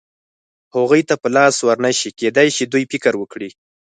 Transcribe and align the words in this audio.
هغوی 0.75 1.01
ته 1.09 1.15
په 1.21 1.27
لاس 1.35 1.55
ور 1.67 1.77
نه 1.85 1.91
شي، 1.99 2.09
کېدای 2.19 2.47
شي 2.55 2.63
دوی 2.71 2.83
فکر 2.91 3.13
وکړي. 3.17 3.49